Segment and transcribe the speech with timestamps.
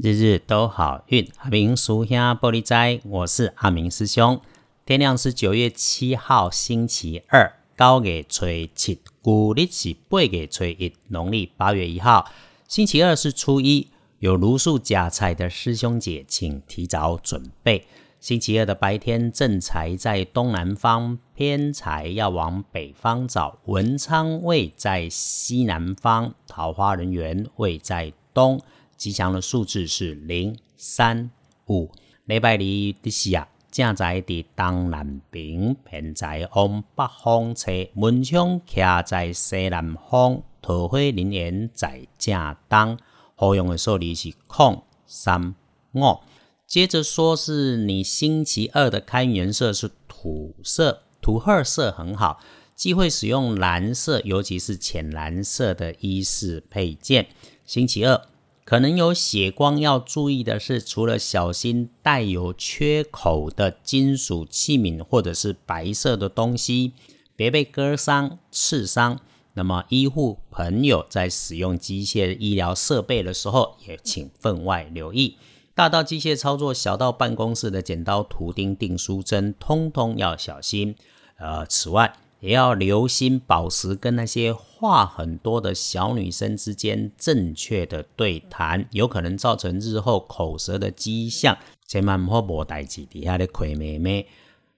[0.00, 4.40] 日日都好运，阿明属下玻璃斋，我是阿明师兄。
[4.86, 12.30] 天亮是九月七号，星期二，高月初七，古历是八月初一，农历八月一号，
[12.68, 13.88] 星期二是初一。
[14.20, 17.84] 有如数夹菜的师兄姐，请提早准备。
[18.20, 23.58] 星期二的白天，正财在东南方，偏财要往北方找。
[23.64, 28.60] 文昌位在西南方，桃花人缘位在东。
[28.98, 31.30] 吉祥的数字是零、三、
[31.68, 31.88] 五。
[32.24, 42.98] 礼拜二的时啊，正在伫东南边，偏在往北方吹，门窗徛在西南方，桃花人缘在正东。
[43.36, 45.54] 好用的数字是空、三、
[45.92, 46.18] 五。
[46.66, 52.40] 接着说是你星期二的开运色是土色，土褐色很好，
[52.74, 57.28] 忌讳使用蓝色，尤其是浅蓝色的衣饰配件。
[57.64, 58.20] 星期二。
[58.68, 66.92] 可能有血光，要注意的是，除了小心带有缺口的金属器皿或者是白色的东西，
[67.34, 69.20] 别被割伤、刺伤。
[69.54, 75.38] 那么，医护朋友在使用机械医疗设备的时候，也请分外留意。
[75.74, 80.94] 大到机械操作，小到办公室的剪刀、图钉、订书针，通通要小心。
[81.38, 82.12] 呃，此外。
[82.40, 91.56] 也要留心保持跟那些话很多的小女生之间正确的对谈，有可能造成日后口舌的迹象。
[91.86, 94.26] 千万不好无代志底下的亏妹妹。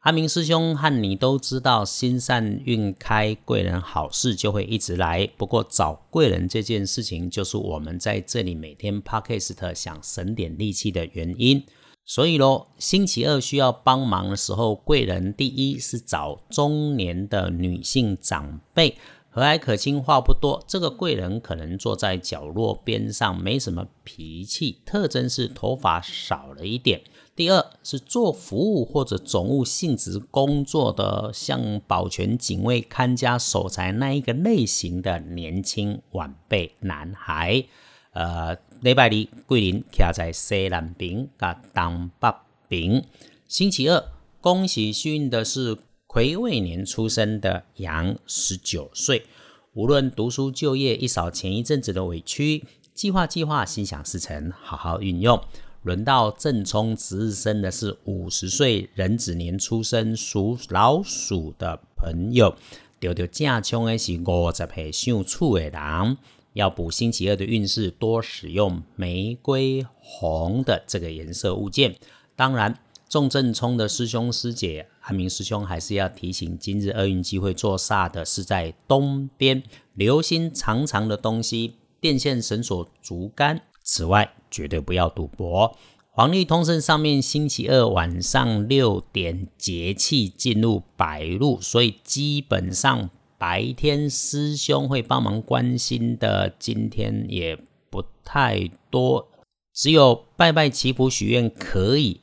[0.00, 5.28] 阿明师兄和你都知道，心善运开，贵人好事就会一直来。
[5.36, 11.62] 不过找贵人这件事情，就是我们在这里每天 podcast 想省点力气的原因。
[12.10, 18.96] 所以咯，星期二需要帮忙的时候，贵人第一是找中年的女性长辈，
[19.28, 20.60] 和蔼可亲，话不多。
[20.66, 27.00] 这个贵人可能坐在角落边上，没什么脾气，特征是头发少了一点。
[27.36, 37.66] 第二是做服务或者总务性质工作的，像保全、警卫、看家、守财那一个类型的年轻晚辈男孩。
[38.12, 42.34] 呃，礼拜二桂林徛在西南边，甲东北
[42.68, 43.04] 边。
[43.46, 44.04] 星期二，
[44.40, 45.76] 恭喜幸运的是
[46.06, 49.26] 癸未年出生的羊，十九岁。
[49.74, 55.40] 无论读书就业，一扫前一阵子的委屈，计划计划，心想事成，好好运用。
[55.82, 62.56] 轮到正冲值日生的是五十岁壬子年出生属老鼠的朋友，
[62.98, 66.18] 丢丢正冲的是五十岁属处的人。
[66.52, 71.94] 要补星期二的运势，多使用玫瑰红的这个颜色物件。
[72.34, 72.78] 当然，
[73.08, 79.62] 重正冲的师兄师姐，阿明师兄还是要提醒：今日厄运机会做煞的是在东边，
[79.94, 83.62] 留心长长的东西、电线、绳索、竹竿。
[83.82, 85.76] 此外，绝对不要赌博。
[86.10, 93.10] 黄历通胜上面，星期二晚上六点节气进入白露，所以基本上。
[93.40, 97.58] 白天师兄会帮忙关心的，今天也
[97.88, 99.30] 不太多，
[99.72, 102.20] 只有拜拜祈福许愿可以，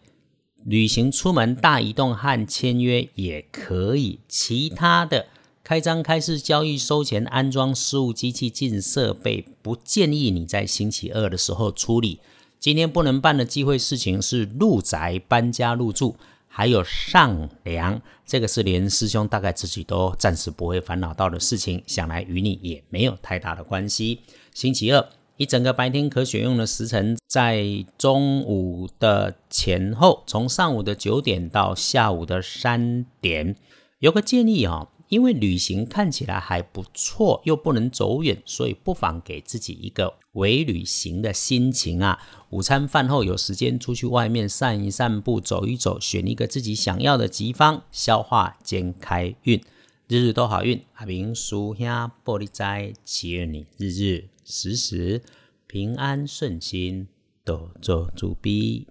[0.63, 5.25] 旅行出门大移动和签约也可以，其他的
[5.63, 12.19] 开张开市交易收钱安装事务机器进设备，不建议你在星期二的时候处理。
[12.59, 16.15] 今天不能办的机会事情是入宅搬家入住。
[16.57, 24.21] 还有上梁，这个是连师兄大概自己都暂时不会烦恼到的事情，想来与你也没有太大的关系。
[24.55, 27.63] 星期二一整个白天可选用的时辰在
[27.95, 33.55] 中午的前后，从上午的九点到下午的三点。
[33.99, 34.89] 有个建议哦。
[35.09, 42.19] 因为旅行看起来还不错，又不能走远，所以不妨给自己一个伪旅行的心情啊！
[42.49, 49.61] 午餐饭后有时间出去外面散一散步、走一走，选一个自己想要的吉方，消化兼开运，
[50.07, 50.81] 日日都好运。
[50.95, 51.87] 阿明叔兄
[52.25, 55.21] 玻璃斋，祈愿你日日时时
[55.67, 57.07] 平安顺心，
[57.45, 58.87] 多做主逼。